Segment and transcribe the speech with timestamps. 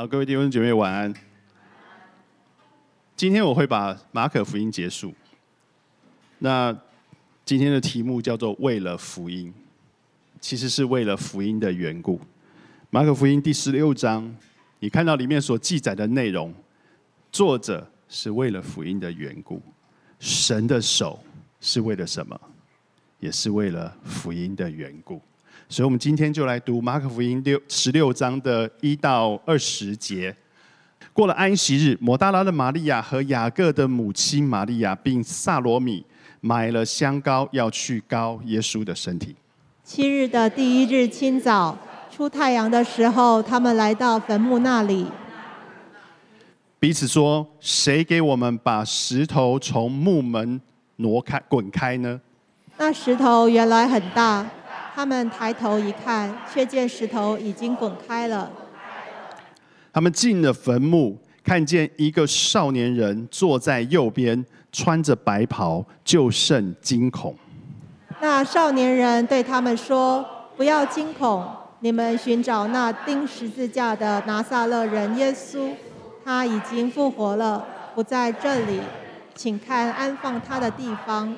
[0.00, 1.12] 好，各位弟兄姐妹晚安。
[3.14, 5.12] 今天我会把马可福音结束。
[6.38, 6.74] 那
[7.44, 9.52] 今天的题目叫做“为了福音”，
[10.40, 12.18] 其实是为了福音的缘故。
[12.88, 14.34] 马可福音第十六章，
[14.78, 16.50] 你看到里面所记载的内容，
[17.30, 19.60] 作者是为了福音的缘故，
[20.18, 21.22] 神的手
[21.60, 22.40] 是为了什么？
[23.18, 25.20] 也是为了福音的缘故。
[25.72, 30.34] 所以，我们今天就来读马可福音六十六章的一到二十节。
[31.12, 36.04] 过了安息日，摩大拉的玛利亚和雅各的母亲玛利亚，并萨罗米
[36.40, 39.36] 买了香膏，要去膏耶稣的身体。
[39.84, 41.78] 七日的第一日清早，
[42.10, 45.06] 出太阳的时候，他们来到坟墓那里，
[46.80, 50.60] 彼此说：“谁给我们把石头从墓门
[50.96, 52.20] 挪开、滚开呢？”
[52.76, 54.44] 那石头原来很大，
[55.00, 58.50] 他们抬头一看，却见石头已经滚开了。
[59.90, 67.34] 他们进了坟墓，看见一个少年人坐在右边，穿着白袍，就甚惊恐。
[68.20, 70.22] 那少年人对他们说
[70.54, 75.72] ：“不要惊恐，你们寻找那钉十字架的拿撒勒人耶稣，
[76.22, 78.78] 他已经复活了，不在这里，
[79.34, 81.34] 请看安放他的地方。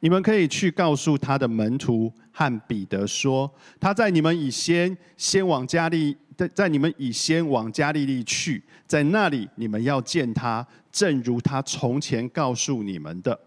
[0.00, 13.40] 你们可以去告诉他的门徒和彼得说，他在你们以先先往加利。”在在你们以先往加利利去，在那里你们要见他，正如他从前告诉你们的。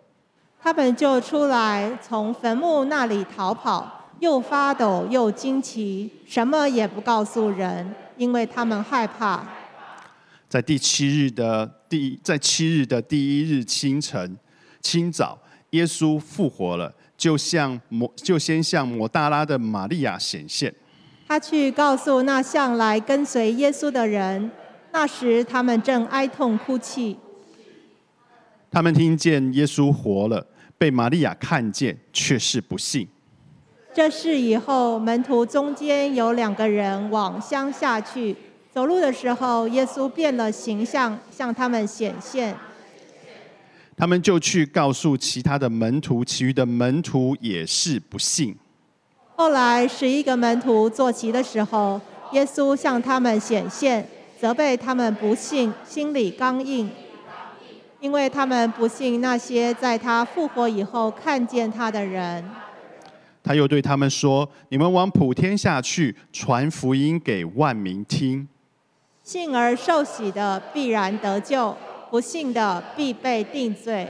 [0.60, 9.48] 他们就出来，从坟墓那里逃跑，又发抖又惊奇，什么也不告诉人，因为他们害怕。
[10.48, 14.36] 在第七日的第在七日的第一日清晨
[14.82, 15.38] 清早，
[15.72, 20.74] 耶稣复活了，就向摩就先向摩大拉的玛利亚显现。
[21.28, 24.50] 他去告诉那向来跟随耶稣的人，
[24.92, 27.18] 那时他们正哀痛哭泣。
[28.72, 30.48] 他们听见耶稣活了，
[30.78, 33.08] 被玛利亚看见，却是不信。
[33.94, 38.36] 这事以后，门徒中间有两个人往乡下去，
[38.72, 42.56] 走路的时候，耶稣变了形象，向他们显现。
[44.00, 48.56] 他们就去告诉其他的门徒，其余的门徒也是不信。
[49.36, 52.00] 后来十一个门徒坐齐的时候，
[52.32, 54.08] 耶稣向他们显现，
[54.40, 56.90] 责备他们不信，心里刚硬，
[58.00, 62.50] 因为他们不信那些在他复活以后看见他的人。
[63.44, 68.48] 他又对他们说：“你们往普天下去，传福音给万民听。
[69.24, 71.76] 信而受洗的必然得救，
[72.10, 74.08] 不信的必被定罪。”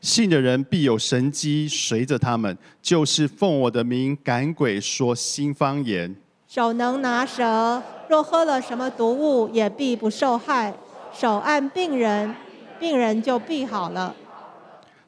[0.00, 6.14] 信的人必有神机随着他们，就是奉我的名赶鬼，说新方言。
[6.48, 10.74] 手能拿蛇，若喝了什么毒物，也必不受害。
[11.14, 12.34] 手按病人，
[12.80, 14.14] 病人就必好了。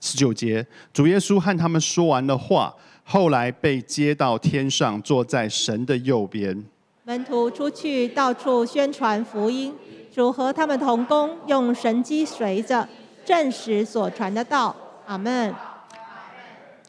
[0.01, 6.65] 十九节，主耶稣和他们说完了话，后来被接到天上，坐在神的右边。
[7.03, 9.75] 门徒出去到处宣传福音，
[10.15, 12.89] 主和他们同工，用神机随着，
[13.25, 14.75] 证实所传的道。
[15.07, 15.53] 阿门，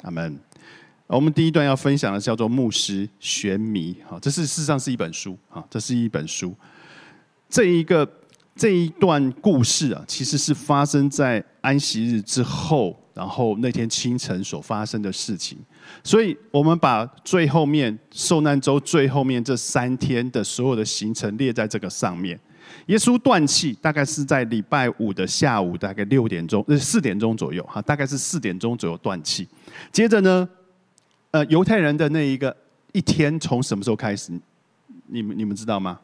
[0.03, 0.40] 阿门。
[1.08, 6.53] 我们第一段要分享的叫做《牧师玄迷》哈，这是事实上是一本书哈，这是一本书。
[7.50, 8.08] 这一个
[8.56, 15.57] 这一段故事啊，其实是发生在安息日之后，然后那天清晨所发生的事情。
[16.03, 22.40] 所以我们把最后面受难周最后面这三天的所有的行程列在这个上面。
[22.88, 29.47] 耶稣断气，大概是在礼拜五的下午，大概六点钟，呃，四点钟左右，哈，大概是四点钟左右断气。
[29.91, 30.47] 接着呢，
[31.31, 32.56] 呃，犹太人的那一个
[32.91, 34.31] 一天从什么时候开始？
[35.08, 36.00] 你们你们知道吗？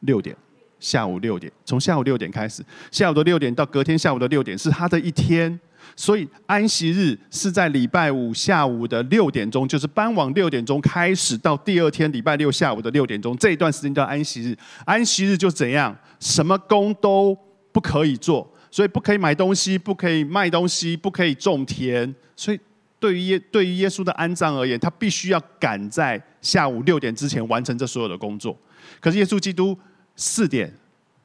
[0.00, 0.36] 六点，
[0.80, 5.58] 下午六点，从下午六点开始，下午的六点到隔天下午的六点是他的一天。
[5.94, 14.56] 所以安息日是在礼拜五下午的六点钟，就是傍晚六点钟开始，到第二天礼拜六下午的六点钟，这一段时间叫安息日。
[14.84, 17.36] 安息日就怎样，什么工都
[17.72, 22.14] 不可以做，所以不可以买东西，不可以卖东西，不可以种田。
[22.34, 22.60] 所以
[22.98, 28.56] 对于耶对于耶稣的安葬而言，他必须要赶在下午六点之前完成这所有的工作。
[29.00, 29.78] 可是耶稣基督
[30.14, 30.72] 四点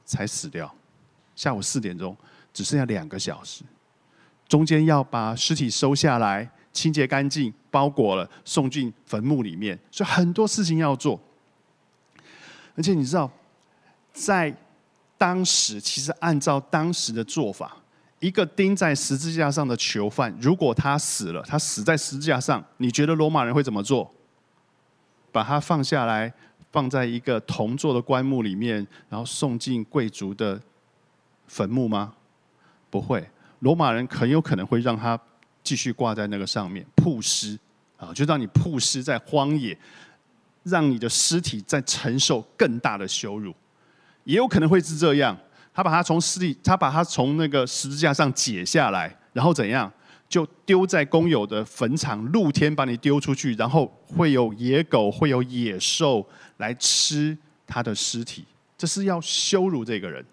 [0.05, 0.73] 才死掉，
[1.35, 2.15] 下午四点钟
[2.53, 3.63] 只剩下两个小时。
[4.51, 11.17] 中间要把尸体收下来，清洁干净，包裹了，送进坟墓里面，所以很多事情要做。
[12.75, 13.31] 而且你知道，
[14.11, 14.53] 在
[15.17, 17.77] 当时，其实按照当时的做法，
[18.19, 24.13] 一个钉在十字架上的囚犯，如果他死了，他死在十字架上，你觉得罗马人会怎么做？
[25.31, 26.33] 把他放下来，
[26.73, 30.61] 放在一个铜做的棺木里面，然后送进贵族的
[31.47, 32.15] 坟墓吗？
[32.89, 33.25] 不会，
[33.61, 35.19] 罗马人很有可能会让他
[35.63, 37.57] 继续挂在那个上面，曝尸
[37.97, 39.75] 啊，就让你曝尸在荒野，
[40.63, 43.53] 让你的尸体在承受更大的羞辱，
[44.23, 45.35] 也有可能会是这样。
[45.73, 49.91] 他把他从尸体，他把他从那个十字架上解下来，然后怎样？
[50.27, 56.25] 就丢在公有的坟场，露天把你丢出去，然后会有野狗、会有野兽
[56.55, 57.37] 来吃
[57.67, 58.45] 他的尸体。
[58.77, 60.25] 这是要羞辱这个人，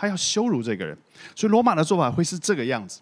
[0.00, 0.96] 他要羞辱这个人。
[1.36, 3.00] 所以罗马的做法会是这个样子。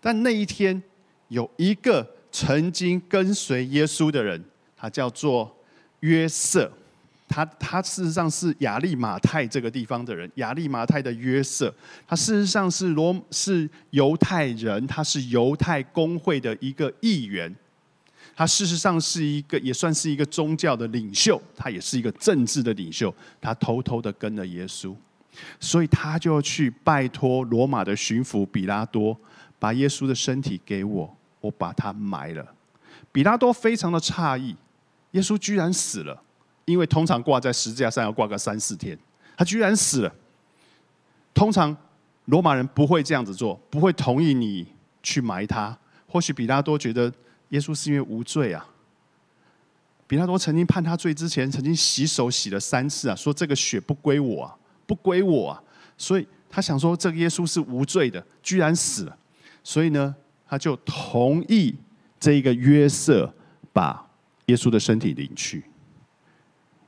[0.00, 0.80] 但那一天
[1.26, 4.40] 有一个曾经跟随耶稣的人，
[4.76, 5.52] 他叫做
[6.00, 6.70] 约瑟。
[7.28, 11.74] 他他事实上是亚利马泰这个地方的人，亚利马泰的约瑟，
[12.06, 17.52] 他事实上是罗是犹太人，他是犹太公会的一个议员，
[18.36, 24.94] 他事实上是一个也算是一个宗教的领袖，他也是一个政治的领袖，他偷偷的跟了耶稣，
[25.60, 29.18] 所以他就去拜托罗马的巡抚比拉多，
[29.58, 32.54] 把耶稣的身体给我，我把他埋了。
[33.12, 34.54] 比拉多非常的诧异，
[35.12, 36.22] 耶稣居然死了。
[36.66, 38.98] 因为通常挂在十字架上要挂个三四天，
[39.36, 40.12] 他居然死了。
[41.32, 41.76] 通常
[42.24, 44.66] 罗马人不会这样子做，不会同意你
[45.00, 45.78] 去埋他。
[46.08, 47.12] 或许比拉多觉得
[47.50, 48.66] 耶稣是因为无罪啊。
[50.08, 54.56] 比拉多曾经判他罪之前，曾经洗手洗了三次啊，说这个血不归我啊，
[54.86, 55.62] 不归我啊。
[55.98, 59.16] 所以他想说这个耶稣是无罪的，居然死了。
[59.62, 60.14] 所以呢，
[60.48, 61.74] 他就同意
[62.20, 63.34] 这一个约瑟
[63.72, 64.08] 把
[64.46, 65.64] 耶稣的身体领去。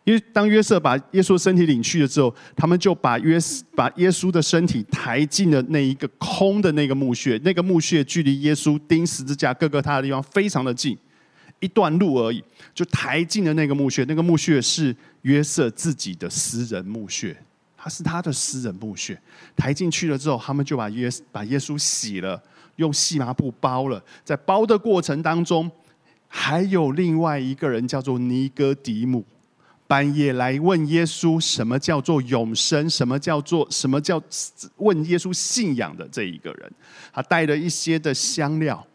[0.04, 3.38] 因为当约瑟把耶稣的身体领去了之后，他们就把约
[3.76, 10.96] 把耶稣的身体抬进了那一个空的那个墓穴，那个墓穴距离耶稣钉十字架各个他的地方非常的近，
[11.60, 12.42] 一段路而已，
[12.72, 14.02] 就抬进了那个墓穴。
[14.04, 17.36] 那个墓穴是约瑟自己的私人墓穴，
[17.78, 19.18] 他是他的私人墓穴。
[19.56, 22.42] 抬进去了之后，他们就把约把耶稣洗了，
[22.76, 24.02] 用细麻布包了。
[24.24, 25.70] 在包的过程当中，
[26.26, 29.24] 还有另外一个人叫做尼哥底母。
[29.86, 34.22] 半夜来问耶稣什么叫做永生，什么叫做什么叫
[34.76, 36.70] 问耶稣信仰的这一个人，
[37.10, 38.86] 他带了一些的香料，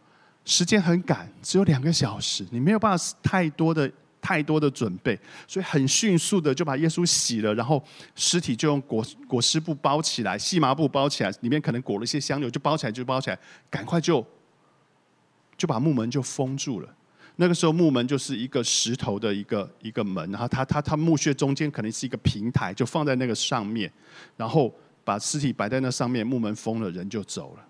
[0.45, 3.91] 时间很赶，只有两个小时，你没有办法太多的
[4.23, 7.83] 太多的准备，所以很迅速的就把耶稣洗了，然后
[8.15, 13.37] 尸体就用裹裹尸布包起来，细麻布包起来，里面可能裹了一些香料，就包起来就包起来，
[13.69, 14.25] 赶快就
[15.57, 16.87] 就把木门就封住了。
[17.35, 23.91] 那个时候木门就是一个石头的一个一个门，然后它它它墓穴中间可能是一个平台，就放在那个上面，
[24.37, 24.73] 然后
[25.03, 27.65] 把尸体摆在那上面，木门封了，人就走了。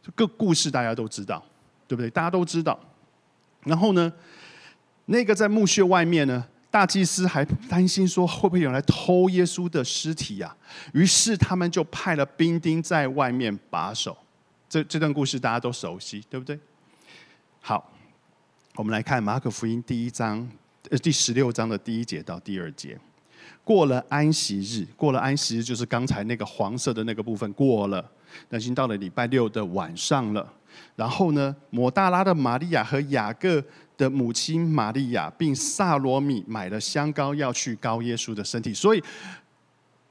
[0.00, 1.44] 这个故事大家都知道，
[1.88, 2.08] 对不对？
[2.08, 2.78] 大家都知道。
[3.64, 4.12] 然后呢，
[5.06, 10.56] 那个在墓穴外面呢，大祭司还担心说会不会有人来偷耶稣的尸体呀？
[10.92, 14.16] 于是他们就派了兵丁在外面把守。
[14.68, 16.58] 这这段故事大家都熟悉，对不对？
[17.60, 17.90] 好。
[18.76, 20.50] 我们来看马可福音第一章，
[20.90, 22.98] 呃，第十六章的第一节到第二节。
[23.62, 28.04] 过了安息日，过了安息日就是刚才那个黄色的那个部分过了，
[28.48, 30.52] 那已经到了礼拜六的晚上了。
[30.96, 33.62] 然后呢，抹大拉的玛利亚和雅各
[33.96, 39.02] 的母亲玛利亚，并萨罗米买了香膏要去膏耶稣的身体，所以。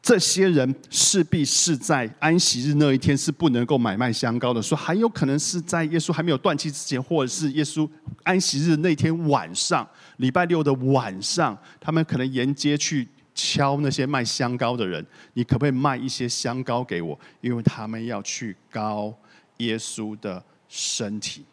[0.06, 7.90] 这些人势必是在安息日那一天是不能够买卖香膏的，说很有可能是在耶稣还没有断气之前，或者是耶稣
[8.23, 9.87] 安息日那天晚上，
[10.18, 17.18] 礼拜六的晚上，他们可能沿街去敲那些卖香膏的人，你可不可以卖一些香膏给我？
[17.40, 19.18] 因为他们要去膏
[19.59, 21.45] 耶稣的身体。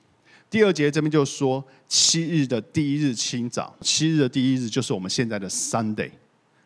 [0.50, 6.10] 第二节这边就说七日的第一日清早，七日的第一日就是我们现在的 Sunday。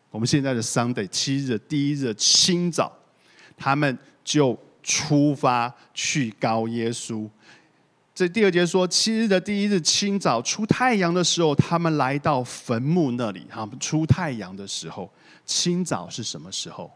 [0.09, 2.91] 我们现在的 Sunday 七日的第一日清早，
[3.55, 7.29] 他们就出发去告耶稣。
[8.15, 13.45] 这第二节说，七日的第一日清早出太阳的时候，他们来到坟墓那里。
[13.49, 15.11] 哈，出太阳的时候，
[15.45, 16.89] 清早是什么时候？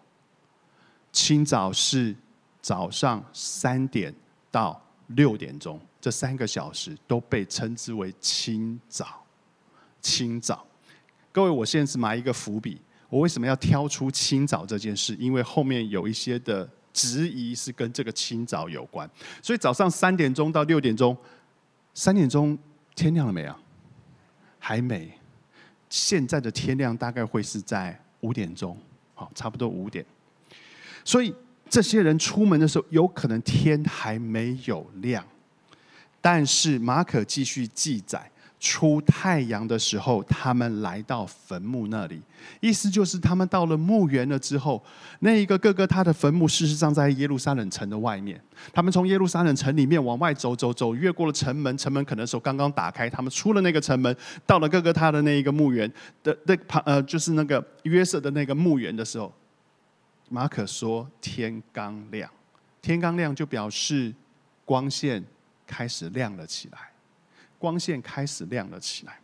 [1.12, 2.16] 清早是
[2.62, 4.16] 早上三点
[4.50, 9.24] 到六点钟，这三个小时都被称之为清早。
[10.02, 10.66] 清早，
[11.32, 12.80] 各位，我现在是埋一个伏笔。
[13.10, 15.14] 我为什么要挑出清早这件事？
[15.16, 19.10] 因为后面有一些的质疑是跟这个清早有关。
[19.42, 21.18] 所以早上三点钟到六点钟，
[21.94, 22.58] 三点钟
[22.96, 23.56] 天亮了没有？
[24.58, 25.12] 还没。
[25.90, 28.78] 现在的天亮大概会是在五点钟，
[29.16, 30.06] 好，差不多五点。
[31.04, 31.36] 所以
[31.68, 35.26] 这些人出门的时候，有可能天还没有亮。
[36.22, 42.22] 但是马可继续记载，出太阳的时候，他们来到坟墓那里，
[42.60, 44.84] 意思就是他们到了墓园了之后，
[45.20, 48.40] 那一个哥哥他的坟墓事实上在耶路撒冷城的外面。
[48.74, 54.14] 他们从耶路撒冷城里面往外走走走，越过了城门，城门可能时候刚刚打开，他们出了那个城门，
[54.46, 55.90] 到了哥哥他的那一个墓园
[56.22, 59.34] 的那旁呃，就是那个约瑟的那个墓园的时候，
[60.28, 62.30] 马可说天刚亮，
[62.82, 64.14] 天刚亮就表示
[64.66, 65.24] 光线
[65.70, 66.80] 开始亮了起来。
[67.60, 69.20] 光线开始亮了起来。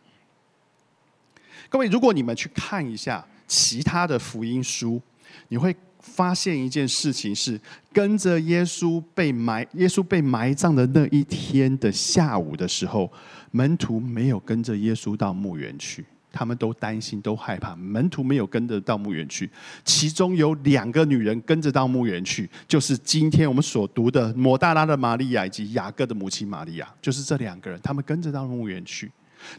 [1.68, 5.02] 各位，如果你们去看一下其他的福音书，
[5.48, 7.60] 你会发现一件事情是：
[7.92, 13.10] 跟着耶稣被埋，耶稣被埋葬的那一天的下午的时候，
[13.50, 16.04] 门徒没有跟着耶稣到墓园去。
[16.36, 17.74] 他们都担心，都害怕。
[17.76, 19.50] 门徒没有跟着到墓园去，
[19.86, 29.10] 其中有两个女人跟着到墓园去，就是今天我们所读的抹大拉的玛利亚以及雅各的母亲玛利亚，就是这两个人，他们跟着到墓园去。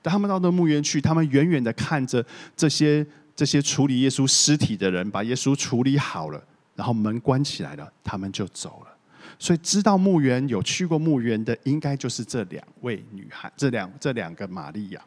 [0.04, 2.24] 当他们到那墓园去，他们远远的看着
[2.56, 3.04] 这些
[3.36, 6.40] 这些处理耶稣尸体的人，把耶稣处理好了，
[6.76, 8.94] 然后门关起来了，他们就走了。
[9.40, 15.02] 所以知道墓园有去过墓园的，应该就是这两位女孩，这两这两个玛利亚。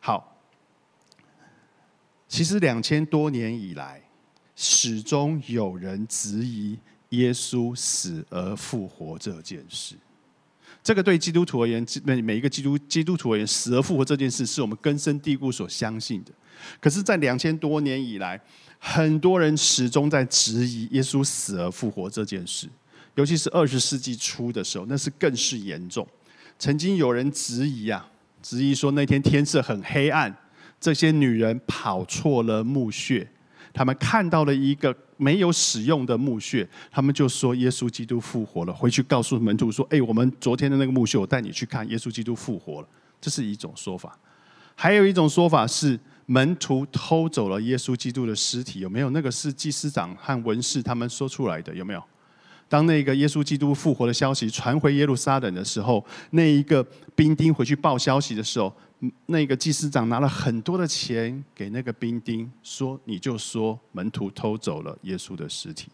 [0.00, 0.34] 好。
[2.28, 4.02] 其实两千多年以来，
[4.54, 6.78] 始终有人质疑
[7.10, 9.96] 耶稣死而复活这件事。
[10.82, 16.32] 这个对基督徒而言，每每一个基督基督徒而言，死而复活这件事是我们根深蒂固所相信的。
[16.80, 18.40] 可是，在两千多年以来，
[18.78, 22.68] 很多人始终在质疑耶稣死而复活这件事。
[23.14, 26.06] 尤其是二十世纪初的时候，那是更是严重。
[26.58, 28.08] 曾经有人质疑啊，
[28.42, 30.34] 质疑说那天天色很黑暗。
[30.80, 33.28] 这些女人跑错了墓穴，
[33.72, 38.72] 他们看到了一个没有使用的墓穴，他们就说耶稣基督复活了。
[38.72, 42.88] 回去告诉门徒说：“哎，我们昨天的那个墓穴，我带你去看，耶稣基督复活了。”
[43.20, 44.16] 这是一种说法。
[44.76, 49.10] 还有一种说法是门徒偷走了耶稣基督的尸体，有没有？
[49.10, 52.02] 那个是祭司长和文士他们说出来的，有没有？
[52.68, 58.72] 当那个耶稣基督复活的消息传回耶路撒冷的时候，那一个兵丁回去报消息的时候。
[59.26, 65.88] 那个祭司长拿了很多的钱给那个兵丁，说：“你就说门徒偷走了耶稣的尸体。”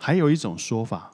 [0.00, 1.12] 还有一种说法，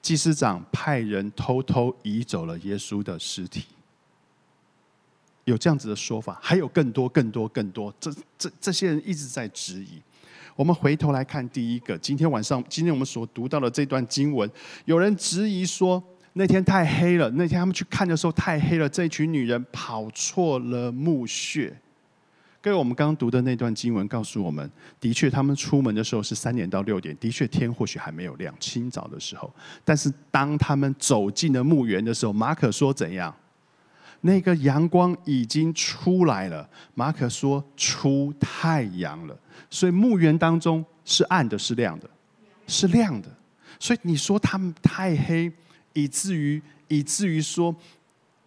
[0.00, 3.66] 祭司长派人偷偷移走了耶稣的尸体。
[5.44, 7.94] 有这样子的说法，还有更多、更多、更多。
[8.00, 10.00] 这、这、这些人一直在质疑。
[10.56, 14.50] 我们回头来看第一个，今天晚上，今天我们所读到的这段经文，
[14.86, 16.02] 有人质疑说。
[16.34, 21.76] 那天太黑了，那天他们去看的时候太黑了，这群女人跑错了墓穴。
[22.60, 24.70] 各位，我们刚刚读的那段经文告诉我们，
[25.00, 29.52] 的确他们出门的时候是三点到六点，的确天或许还没有亮，清早的时候。
[29.84, 33.34] 但是当他们走进了墓园的时候，马可说怎样？
[34.20, 36.68] 那个阳光已经出来了。
[36.94, 39.36] 马可说出太阳了，
[39.70, 42.10] 所以墓园当中是暗的，是亮的，
[42.66, 43.28] 是亮的。
[43.80, 45.50] 所以你说他们太黑。
[45.92, 47.74] 以至于以至于说，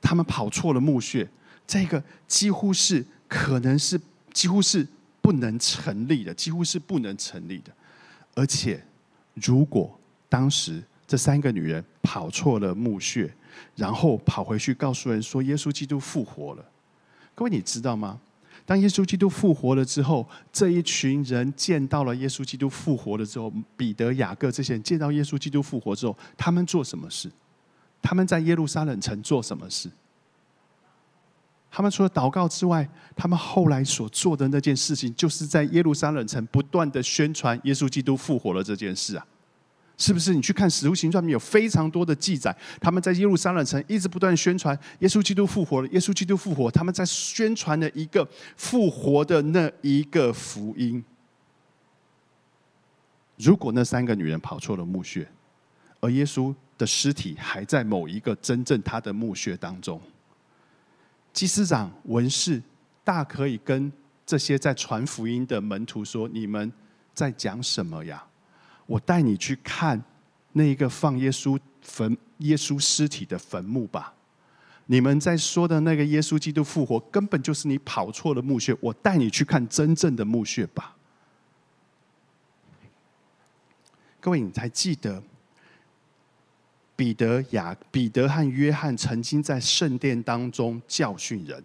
[0.01, 1.27] 他们跑错了墓穴，
[1.67, 4.00] 这个几乎是可能是
[4.33, 4.88] 几乎是
[5.21, 7.71] 不能成立的，几乎是不能成立的。
[8.33, 8.81] 而且，
[9.33, 13.31] 如果当时这三个女人跑错了墓穴，
[13.75, 16.65] 然后跑回去告诉人说耶稣基督复活了，
[17.36, 18.19] 各位你知道吗？
[18.72, 27.30] 当耶稣基督复活了之后，这一群人见到了耶稣基督复活了之后，彼得、雅各这些人见到耶稣基督复活之后，他们做什么事？
[28.01, 29.92] 他们在耶路撒冷城做什么事？
[31.70, 39.28] 他们除了祷告之外，他们后来所做的那件事情，就是在耶路撒冷城不断的宣传耶稣基督复活了这件事啊。
[40.01, 40.34] 是不是？
[40.34, 48.27] 你去看《使徒行传》里面有非常多的记载，他们在耶路撒冷城一直不断宣传耶稣基督复活了，耶稣基督复活，他们在宣传的一个
[48.58, 51.03] 复活的那一个福音。
[53.38, 55.27] 如果那三个女人跑错了墓穴，
[56.00, 60.01] 而耶稣的尸体还在某一个真正他的墓穴当中，
[61.31, 62.60] 祭司长、文士
[63.03, 63.91] 大可以跟
[64.25, 66.74] 这些在传福音的门徒说：“你们
[67.13, 68.25] 在讲什么呀？”
[68.91, 70.03] 我带你去看
[70.51, 74.13] 那一个放耶稣坟、耶稣尸体的坟墓吧。
[74.88, 78.75] 你们在说的那个耶稣基督复活，根本就是你跑错了墓穴。
[78.81, 80.98] 我带你去看真正的墓穴吧。
[84.19, 85.24] 各位，你才记得
[86.98, 91.63] 彼得、雅、彼得和约翰曾经在圣殿当中教训人。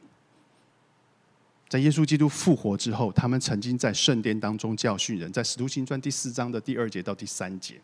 [1.69, 7.75] 在耶稣基督复活之后，他们曾经在圣殿当中教训人，在使徒行传第四章的第二节到第三节，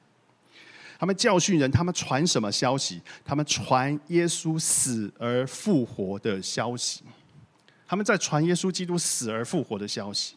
[0.99, 3.01] 他们教训人，他们传什么消息？
[3.25, 7.03] 他们传耶稣死而复活的消息。
[7.89, 10.37] 他们在传耶稣基督死而复活的消息。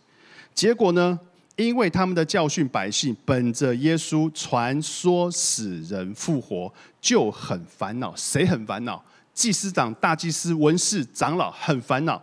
[0.54, 1.20] 结果呢？
[1.56, 8.14] 因为他们的教训百姓，本着耶稣传说死人复活，就很烦恼。
[8.14, 9.02] 谁很烦恼？
[9.34, 12.22] 祭司长、大祭司、文士、长老很烦恼。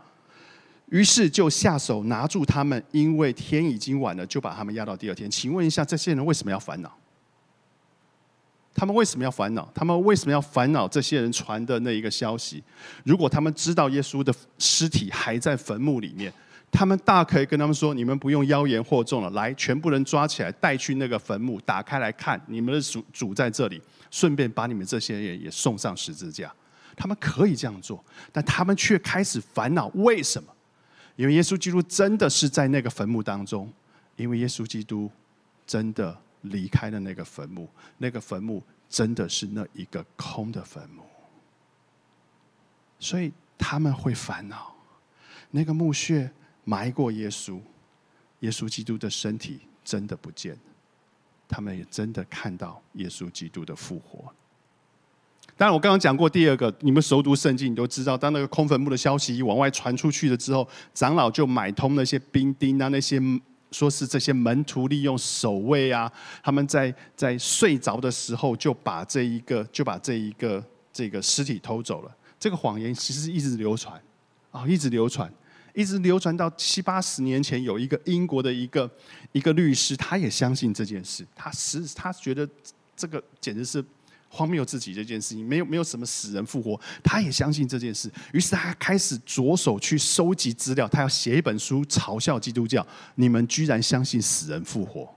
[0.93, 5.31] 于是就下手拿住他们，因为天已经晚了，就把他们押到第二天。
[5.31, 6.95] 请问一下，这些人为什么要烦恼？
[8.75, 9.67] 他们为什么要烦恼？
[9.75, 10.87] 他们为什么要烦恼？
[10.87, 12.63] 这些人传的那一个消息，
[13.05, 16.31] 如果他们知道耶稣的尸体还在坟墓里面，
[16.71, 23.81] 他们大可以跟他们说：“你们不用妖言惑众了，来，全部人抓起来，带去那个坟墓，打开来看，你们的主主在这里，
[24.11, 26.53] 顺便把你们这些人也送上十字架。”
[26.95, 30.52] 他们可以这样做，但他们却开始烦恼，为什么？
[31.17, 33.73] 因为耶稣基督真的是在那个坟墓当中，
[34.17, 35.11] 因为耶稣基督
[35.67, 41.03] 真的离开了那个坟墓，那个坟墓真的是那一个空的坟墓，
[42.99, 44.75] 所以他们会烦恼。
[45.51, 46.31] 那个墓穴
[46.65, 47.61] 埋过耶稣，
[48.41, 50.59] 耶稣基督的身体真的不见，
[51.47, 54.35] 他们也真的看到耶稣基督的复活。
[55.55, 63.21] 当然，我刚刚讲过第二个，你们熟读圣经，你都知道，当那个空坟墓的消息往外传出去了之后，长老就买通那些兵丁啊，那些
[63.71, 66.11] 说是这些门徒利用守卫啊，
[66.43, 72.11] 他们在在睡着的时候就把这一个就把这一个这个尸体偷走了。
[72.41, 74.01] 这个谎言其实一直流传
[74.51, 75.33] 啊，一直流传，
[75.75, 78.91] 一直流传到七八十年前，有一个英国的一个
[79.31, 82.49] 一个律师，他也相信这件事，他实他觉得
[82.97, 83.85] 这个简直是。
[84.35, 92.85] 荒谬自己这件事情，没有没有什么死人复活，他也相信这件事，于是他开始着手去收集资料，他要写一本书嘲笑基督教。
[93.17, 95.15] 你们居然相信死人复活？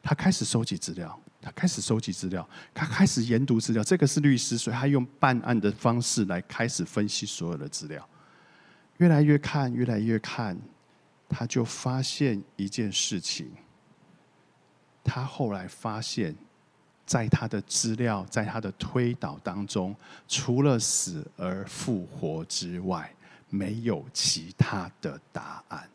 [0.00, 3.82] 他开始收集资料，他开始收集资料，他开始研读资料。
[3.82, 8.08] 这个是律师，所以他用办案的方式来开始分析所有的资料。
[8.98, 10.56] 越来越看，越来越看，
[11.28, 13.50] 他就发现一件事情。
[15.02, 16.32] 他后来发现。
[17.10, 19.92] 在他的资料，在他的推导当中，
[20.28, 23.12] 除了死而复活之外，
[23.48, 25.90] 没有其他的答案。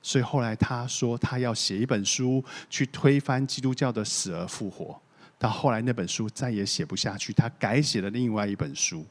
[0.00, 4.96] 所以后来他说，他要写一本书去推翻基督教的死而复活。
[5.40, 9.04] 到后来那本书再也写不下去，他改写了另外一本书，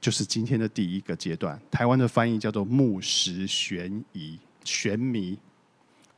[0.00, 1.56] 就是今天的第一个阶段。
[1.70, 5.34] 台湾的翻译叫做《牧石悬疑悬谜》，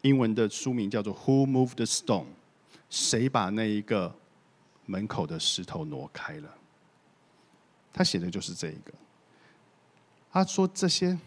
[0.01, 2.25] 英文的书名叫做《Who Moved the Stone》。
[2.91, 4.15] 谁把那一个
[4.87, 6.55] 门口的石头挪开了？
[7.93, 8.93] 他写的就是这一个。
[10.31, 11.19] 他说这些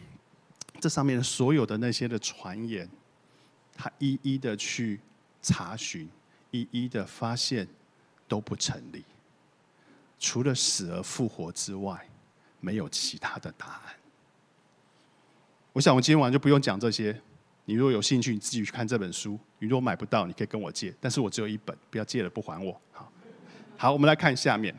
[0.80, 2.90] 这上面所有的那些的传言，
[3.76, 5.00] 他一一的去
[5.42, 6.08] 查询，
[6.52, 7.68] 一一的发现
[8.28, 9.04] 都不成立。
[10.18, 12.08] 除了死而复活之外，
[12.60, 13.96] 没有其他的答案。
[15.74, 17.20] 我想我今天晚上就不用讲这些。
[17.66, 19.40] 你如果有兴趣，你自己去看这本书。
[19.60, 22.80] 你如果买不到，你可以跟我借，但是我只有一本，不要借了不还我。
[22.92, 23.12] 好，
[23.78, 24.76] 好，我们来看下面。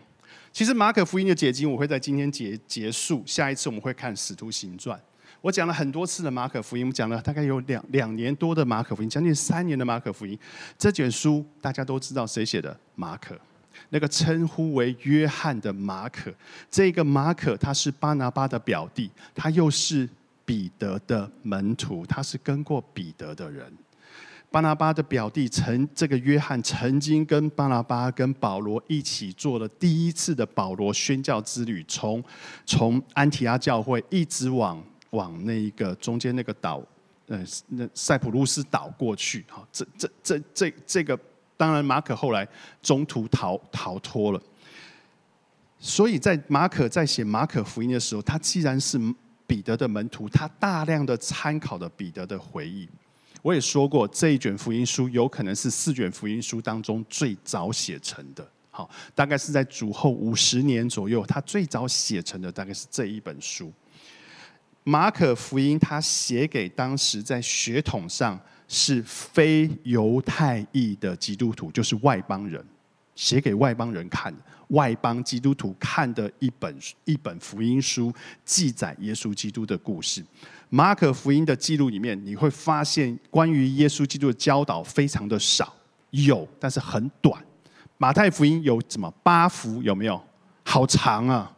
[0.52, 3.22] 其实马可福音的解经，我会在今天结结束。
[3.24, 5.00] 下一次我们会看使徒行传。
[5.40, 10.38] 我讲了很多次的马可福音，我们讲了大概有两两年多的马可福音，将近三年的马可福音。
[10.76, 12.76] 这卷书大家都知道谁写的？
[12.96, 13.38] 马可，
[13.90, 16.34] 那个称呼为约翰的马可。
[16.70, 20.08] 这个马可他是巴拿巴的表弟，他又是。
[20.44, 23.72] 彼得的门徒，他是跟过彼得的人。
[24.50, 32.22] 巴拿巴的表弟曾这个约翰曾经跟巴拿巴跟保罗一起做了第一次的保罗宣教之旅，从
[32.66, 36.82] 从安提阿教会一直往往那一个中间那个岛，
[37.28, 39.42] 呃，那塞浦路斯岛过去。
[39.48, 41.18] 哈，这这这这这个，
[41.56, 42.46] 当然马可后来
[42.82, 44.42] 中途逃逃脱了。
[45.78, 49.00] 所以在马可在写马可福音的时候，他既然是。
[49.52, 52.88] 彼得的门徒，他大量的参考了彼得的回忆。
[53.42, 58.48] 我也说过，这一卷福音书有可能是四卷福音书当中最早写成的。
[58.70, 63.70] 好，大概是在主后五十年左右，他最早写成的大概是这一本书。
[64.84, 72.64] 马可福音，他写给当时在血统上是非犹太裔的基督徒，就是外邦人，
[73.14, 74.42] 写给外邦人看的。
[74.72, 78.12] 外邦基督徒看的一本一本福音书，
[78.44, 80.22] 记载耶稣基督的故事。
[80.68, 85.72] 马可福音的记录里面，你会发现关于耶稣基督的教导非常的少，
[86.10, 87.42] 有但是很短。
[87.98, 90.20] 马太福音有怎么八福有没有？
[90.64, 91.52] 好长啊！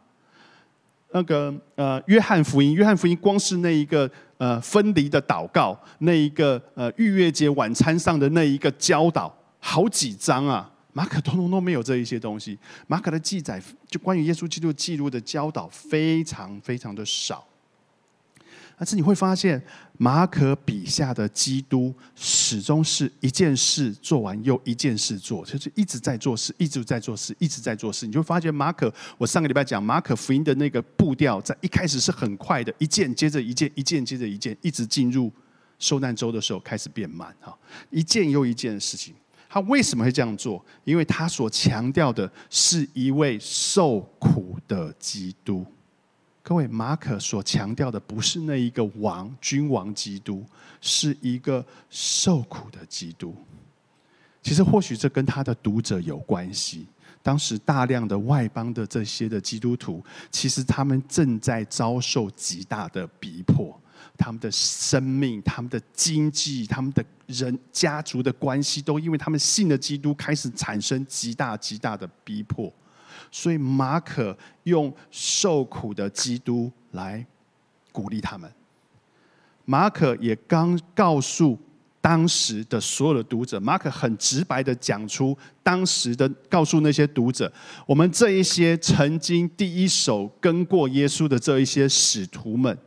[1.11, 10.69] 那个呃，约翰福音，约翰福音光是那一个呃分离的祷告，那一个呃逾越节晚餐上的那一个教导，好几章啊。
[10.95, 12.57] 马可通通都没有这一些东西。
[12.87, 17.45] 马可的记载，就关于耶稣基督记录的教导非常非常的少。
[18.77, 19.61] 但是你会发现，
[19.97, 28.07] 马可笔下的基督始终是一件事做完又一件事做，就是一直在做事，一直在做事，一直在做事。
[28.07, 35.29] 你就会发现马可，我上个礼拜讲马可福音的那个步调，在一开始是很快的，一件接着一件，一件接着一件，一直进入
[35.77, 37.53] 受难周的时候开始变慢哈，
[37.89, 39.13] 一件又一件的事情。
[39.55, 40.61] 他为什么会这样做？
[40.83, 45.65] 因为他所强调的是一位受苦的基督。
[46.43, 50.43] 各位，马可所强调的不是那一个王、君王基督，
[50.81, 53.33] 是一个受苦的基督。
[54.43, 56.85] 其实，或许这跟他的读者有关系。
[57.23, 63.79] 当时大量的外邦的这些的基督徒，其实他们正在遭受极大的逼迫，
[64.17, 72.71] 他们的生命、他们的经济、他们的人家族的关系，都因为他们信了基督，开始产生极大极大的逼迫。
[73.31, 77.25] 所以马可用受苦的基督来
[77.91, 78.51] 鼓励他们。
[79.65, 81.57] 马可也刚告诉
[81.99, 87.51] 当时的所有的读者，马可很直白的讲出当时的告诉那些读者，
[87.87, 92.77] 我们这一些曾经第一手跟过耶稣的这一些使徒们。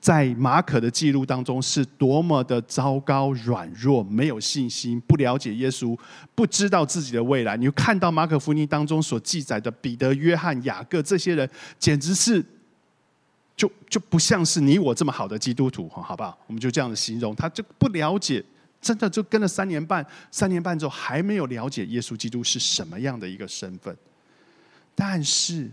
[0.00, 5.98] 在马可的记录当中，是多么的糟糕、软弱、没有信心、不了解耶稣、
[6.36, 7.56] 不知道自己的未来。
[7.56, 12.44] 你看到马可福音当中所记载的彼得、约翰、雅各这些人，简直是
[13.56, 16.38] 就就不像是你我这么好的基督徒，好不好？
[16.46, 18.44] 我们就这样的形容，他就不了解，
[18.80, 23.96] 真的就跟了三年半，三年半之后还没有了解耶稣基督是什么样的一个身份，
[24.94, 25.68] 但是。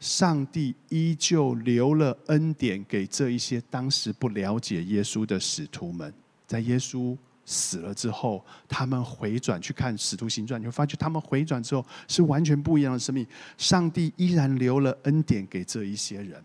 [0.00, 6.12] 上帝依旧留了恩典给这一些当时不了解耶稣的使徒们，
[6.46, 13.26] 在耶稣死了之后，他们回转去看《使徒行传》，你会发觉他们回转之后是完全不一样的生命。
[13.56, 16.42] 上帝依然留了恩典给这一些人，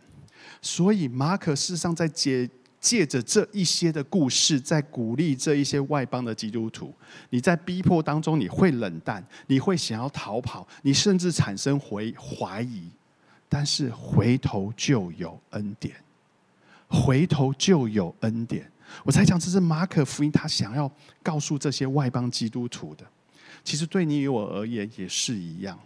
[0.62, 6.94] 所以马可事实上在借借着这一些的故事，在鼓励这一些外邦的基督徒。
[7.30, 12.89] 你在逼迫当中，你会冷淡，你会想要逃跑，你甚至产生回怀疑。
[13.54, 15.96] 但是回头就有恩典，
[16.88, 18.68] 回头就有恩典。
[19.04, 23.06] 我才讲，这是马可福音他想要告诉这些外邦基督徒的。
[23.63, 25.80] 其实对你与我而言也是一样。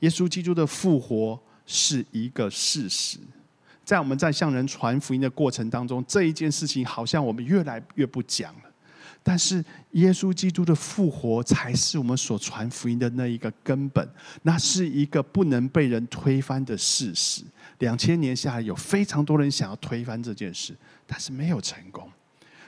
[0.00, 3.18] 耶稣基督的复活是一个事实，
[3.86, 8.70] 在我们在向人传福音的过程当中，这一件事情好像我们越来越不讲了。
[9.26, 14.06] 但是耶稣基督的复活才是我们所传福音的那一个根本，
[14.42, 17.42] 那是一个不能被人推翻的事实。
[17.78, 22.06] 两千年下来，有非常多人想要推翻这件事，但是没有成功。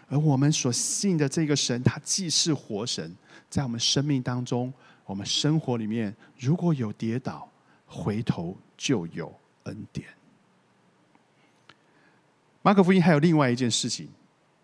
[0.08, 3.14] 而我们所信的这个神，他既是活神，
[3.50, 4.72] 在我们生命当中，
[5.04, 7.46] 我们生活里面如果有跌倒，
[7.84, 9.30] 回头就有
[9.64, 10.08] 恩典。
[12.62, 14.08] 马可福音还有另外一件事情。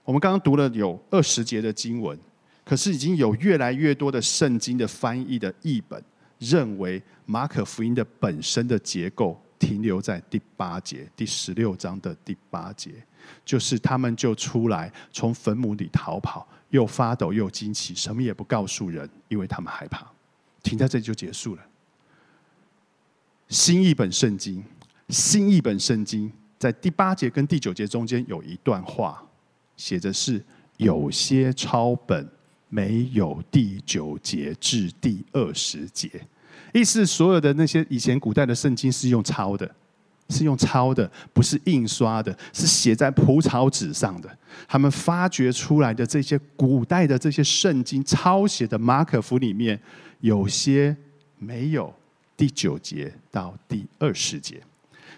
[0.05, 2.19] 我们刚刚读了有二十节的经文，
[2.65, 6.03] 可是已经有越来越多的圣经的翻译的译本
[6.39, 12.91] 认为马可福音的本身的结构停留在第八节第十六章的第八节，
[13.45, 20.05] 就是他们就出来从坟墓里逃跑，又发抖又惊奇，什么也不告诉人，因为他们害怕。
[20.65, 21.63] 停在这里就结束了。
[23.49, 24.65] 新译本圣经，
[25.11, 29.25] 新译本圣经在第八节跟第九节中间有一段话。
[29.77, 30.43] 写着是
[30.77, 32.29] 有些抄本
[32.69, 36.09] 没有第九节至第二十节，
[36.73, 39.71] 意思所有的那些以前古代的圣经是用抄的，
[40.31, 44.39] 是用抄的，不是印刷的，是写在蒲草纸上的。
[44.67, 49.79] 他们发掘出来的这些古代的这些圣经抄写的马可福里面，
[50.21, 50.97] 有些
[51.39, 51.93] 没有
[52.37, 54.63] 第九节到第二十节。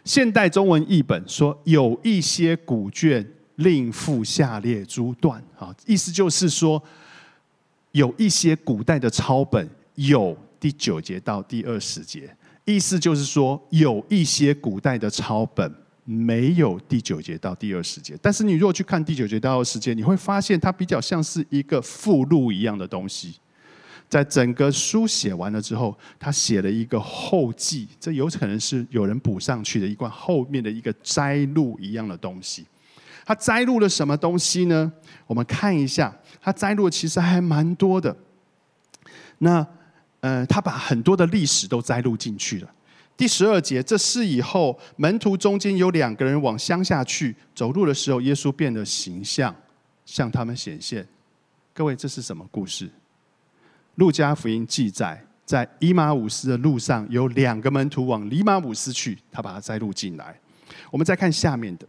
[0.05, 3.25] 现代中文译本说有一些古卷。
[3.57, 6.83] 另附下列诸段，啊，意思就是说，
[7.93, 15.73] 有一些古代的抄本有第九节到第二十节，意思就是说，有一些古代的抄本
[16.05, 18.19] 没有第九节到第二十节。
[18.21, 23.35] 但是你如果去看第九节到二十节，你会发现它比较像是一个附录一样的东西。
[24.09, 32.67] 在整个书写完了之后，他写了一个后记，这有可能是有人补上去的一段后面的一个摘录一样的东西。
[33.25, 34.93] 他摘录了什么东西呢？
[35.27, 38.15] 我们看一下，他摘录其实还蛮多的。
[39.39, 39.67] 那
[40.21, 42.71] 呃，他把很多的历史都摘录进去了。
[43.17, 49.55] 第十二节，这是以后门徒中间有两个人往乡下去走路的时候，耶稣变得形象
[50.05, 51.07] 向他们显现。
[51.73, 52.91] 各位，这是什么故事？
[53.97, 60.39] 路加福音记载，在伊马五斯的路上有两个门徒往里马五斯去，他把它摘录进来。
[60.91, 61.87] 我们再看下面的。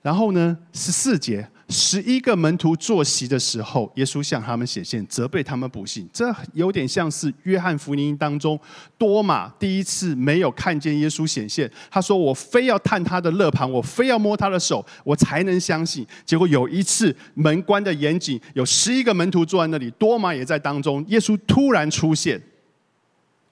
[0.00, 6.08] 然后呢，十四节，十一个门徒坐席的时候，耶稣向他们显现，责备他们不信。
[6.12, 8.58] 这有点像是约翰福音当中
[8.96, 21.04] 多马第一次没有看见耶稣显现，他说：“我非要探他的肋旁，我非要摸他的手，我才能相信。”结果有一次门关的严谨，有十一个门徒坐在那里，多马也在当中。
[21.08, 22.40] 耶稣突然出现，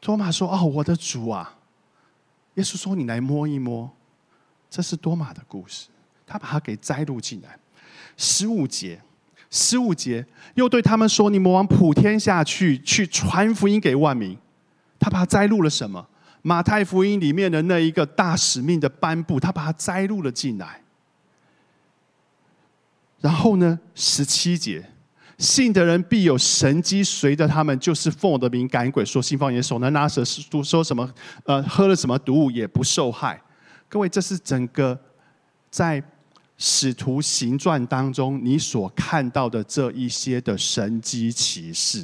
[0.01, 1.57] 多马说：“哦，我的主啊！”
[2.55, 3.91] 耶稣说：“你来摸一摸。”
[4.71, 5.89] 这是多马的故事。
[6.27, 7.57] 他把它给摘录进来，
[8.17, 9.01] 十五节，
[9.49, 14.37] 十五节又对他们说：“你们往普天下去，去传福音给万民。”
[14.99, 16.09] 他把它摘录了什么？
[16.43, 20.81] 马太福音里面的那一个大使命的颁布，他把它摘录了进来。
[23.21, 24.85] 然后呢，十七节，
[25.39, 31.09] 信的人必有神机随着他们，就是奉我的名赶鬼，说信方言，手能拿蛇，说说什么？
[31.45, 33.41] 呃，喝了什么毒物也不受害。
[33.89, 34.99] 各位，这是整个
[35.71, 36.03] 在。
[36.59, 42.03] 使徒行传当中，你所看到的这一些的神机骑士，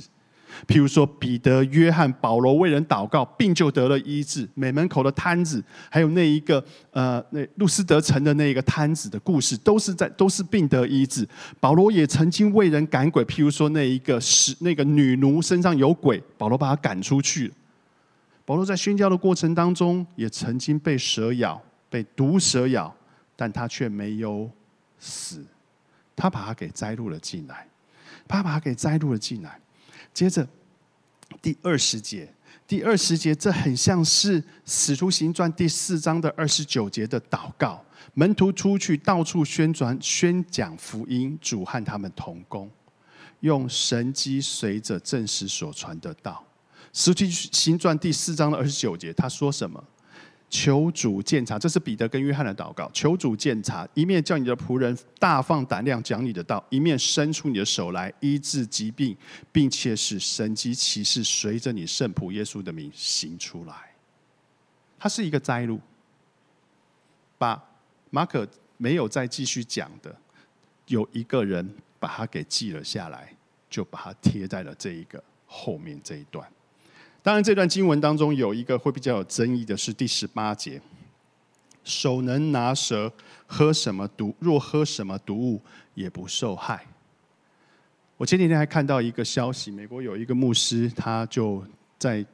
[0.66, 11.26] 譬如说彼得、约翰、保罗为人祷告，病就得了医治；美门口的摊子，还有那一个呃，那路斯德城的那一个摊子的故事，都是在都是病得医治。
[11.58, 17.50] 保罗也曾经为人赶鬼，譬如说那一个是那个女奴身上有鬼，保罗把她赶出去。
[18.44, 22.94] 保罗在宣教的过程当中，也曾经被蛇咬，被毒蛇咬。
[23.42, 24.48] 但他却没有
[25.00, 25.44] 死，
[26.14, 27.66] 他把他给摘录了进来，
[28.28, 29.60] 他把他给摘录了进来。
[30.14, 30.46] 接着
[31.42, 32.32] 第二十节，
[32.68, 42.70] 第二十节，这很像是《使徒行传》第四章的二十九节的祷告：门徒出去到处宣传、宣讲福音，主和他们同工，
[43.40, 46.44] 用神机随着正史所传的道。
[46.92, 49.82] 《使徒行传》第四章的二十九节，他说什么？
[50.52, 52.88] 求主鉴察，这是彼得跟约翰的祷告。
[52.92, 59.16] 求主鉴察，一面叫你的仆人大放胆量讲你的道，一面伸出你的手来医治疾病，
[59.50, 63.74] 并且使神机骑士随着你圣仆耶稣的名行出来。
[64.98, 65.80] 它是一个摘录，
[67.38, 67.58] 把
[68.10, 70.14] 马可没有再继续讲的，
[70.86, 71.66] 有一个人
[71.98, 73.34] 把它给记了下来，
[73.70, 76.46] 就把它贴在了这一个后面这一段。
[77.22, 80.82] 当然，这段经文当中有一个会比较有争议的是第十八节：
[81.84, 83.12] 手能拿蛇，
[83.46, 84.34] 喝什么毒？
[84.40, 85.62] 若喝什么毒物，
[85.94, 86.84] 也不受害。
[88.16, 91.64] 我前几天还看到一个消息，美国有一个牧师，他就
[91.96, 92.26] 在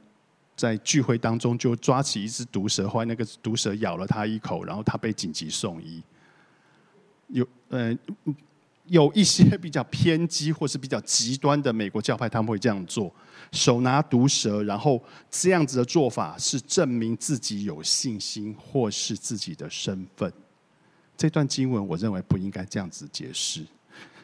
[0.56, 6.02] 在聚会当中就抓起一只毒蛇，后来那个毒蛇咬了他一口，然后他被紧急送医。
[7.28, 7.94] 有呃。
[8.88, 13.14] 有一些比较偏激或是比较极端的美国教派，他们会这样做：
[13.52, 20.32] 手拿毒蛇，然后这样子的做法是证明自己有信心或是自己的身份。
[21.16, 23.66] 这段经文我认为不应该这样子解释。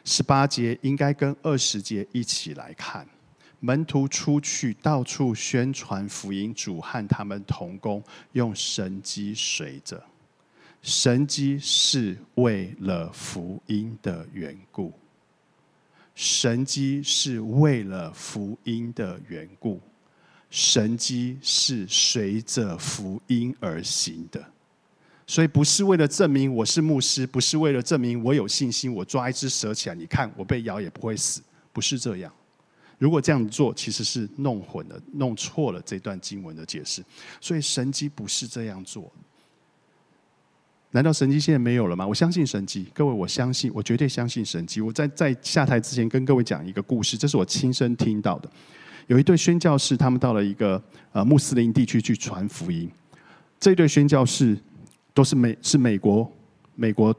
[0.03, 3.07] 十八节应该跟二十节一起来看。
[3.61, 10.03] 门徒出去到处宣传福音，主和他们同工，用神机随着。
[10.85, 14.93] 神机是为了福音的缘故，
[16.13, 19.81] 神机是为了福音的缘故，
[20.51, 24.45] 神机是随着福音而行的，
[25.25, 31.41] 所以不是为了证明我是牧师，不是为了证明我有信心，我抓一只蛇起来，你看我被咬也不会死，
[31.73, 32.31] 不是这样。
[32.99, 37.03] 如果这样做，其实是弄混了、弄错了这段经文的解释。
[37.41, 39.11] 所以神机不是这样做。
[40.95, 42.07] 难道神迹现在没有了吗？
[42.07, 44.79] 我相信神迹，各位，我相信，我绝对相信神迹。
[44.79, 48.49] 我在在下台之前跟各位讲一个故事，这是我亲身听到的。
[49.07, 50.81] 有一对宣教士，他们到了一个
[51.11, 52.89] 呃穆斯林地区去传福音。
[53.59, 54.57] 这对宣教士
[55.13, 56.31] 都是美是美国
[56.75, 57.13] 美国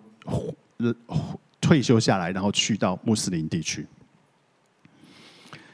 [1.60, 3.86] 退休下来，然后去到穆斯林地区。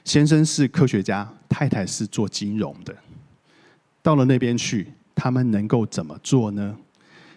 [0.04, 2.92] 先生是科学家，太太是做金融的。
[4.02, 6.76] 到了那边去，他们能够怎么做呢？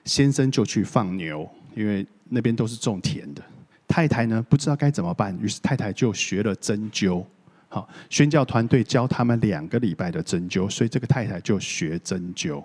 [0.05, 3.43] 先生就去放牛，因为那边都是种田的。
[3.87, 7.23] 太太呢不知道该怎么办，于是太太就学了针灸。
[7.67, 12.63] 好，宣教团队教他们两个礼拜的针灸，所以这个太太就学针灸，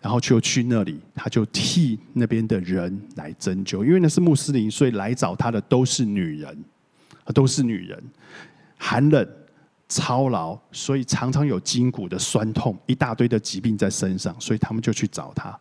[0.00, 3.84] 然后就去那里，他就替那边的人来针灸。
[3.84, 6.64] 因为那是穆斯林，所以来找他的都是女人，
[7.32, 8.02] 都是女人，
[8.76, 9.26] 寒冷、
[9.88, 15.56] 操劳，所以常常有筋骨的酸痛，一大堆的疾病在身上，所以他们就去找他。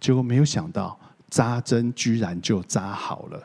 [0.00, 0.98] 结果没有想到，
[1.30, 3.42] 扎针居然就扎好了。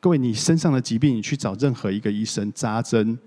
[0.00, 3.18] 各位，你身上的疾病，你去找任何一个医生扎针，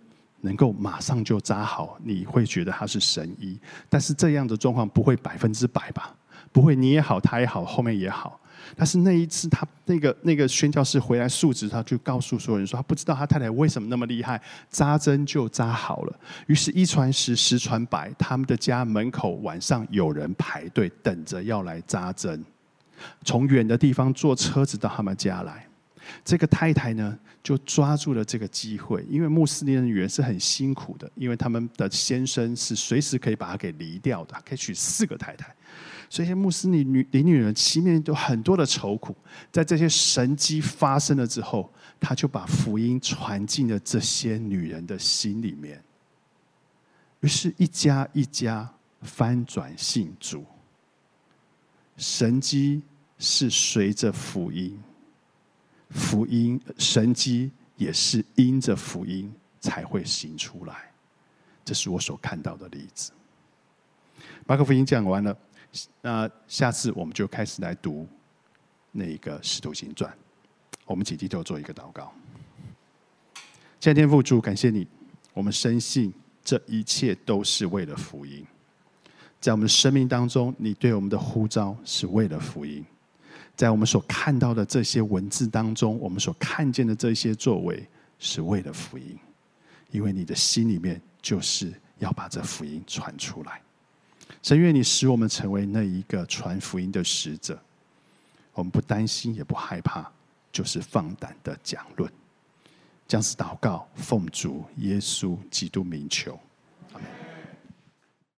[0.41, 3.59] 能够马上就扎好，你会觉得他是神医。
[3.89, 6.15] 但是这样的状况不会百分之百吧？
[6.51, 8.39] 不会，你也好，他也好，后面也好。
[8.75, 16.19] 但是那一次，他那个那个宣教士回来述职，他就告诉所有人说，他不知道他太太为什么那么厉害，扎针就扎好了。
[16.47, 22.43] 于是，一传十，十传百，他们的家门口晚上有人排队等着要来扎针，
[23.23, 25.67] 从远的地方坐车子到他们家来。
[26.25, 35.55] 这个太太呢，就抓住了这个机会，因为穆斯林的女人是很辛苦的，因为他们的先生是随时可以把她给离掉的，可以娶四个太太。
[36.13, 39.15] 所以，穆斯林女林女人心里面有很多的愁苦，
[39.51, 41.67] 在这些神迹发生了之后，
[41.99, 45.83] 他就把福音传进了这些女人的心里面。
[47.21, 48.71] 于是，一家一家
[49.01, 50.45] 翻转信主，
[51.97, 52.83] 神迹
[53.17, 54.79] 是随着福音，
[55.89, 60.91] 福音神迹也是因着福音才会行出来。
[61.65, 63.11] 这是我所看到的例子。
[64.45, 65.35] 马可福音讲完了。
[66.01, 68.07] 那下次我们就开始来读
[68.91, 70.11] 那个《使徒行传》，
[70.85, 72.13] 我们请低头做一个祷告。
[73.79, 74.87] 天父主，感谢你，
[75.33, 78.45] 我们深信这一切都是为了福音。
[79.41, 82.85] 在我们生命当中，你对我们的呼召是为了福音。
[83.55, 87.85] 在我们所看到的这些文字当中，我们所看见的这些作为
[88.19, 89.17] 是为了福音，
[89.91, 93.61] 因为你的心里面就是要把这福音传出来。
[94.43, 97.57] 神愿你使我们成为那一个传福音的使者，
[98.53, 100.05] 我们不担心也不害怕，
[100.51, 102.11] 就是放胆的讲论。
[103.07, 106.37] 将是祷告，奉主耶稣基督名求。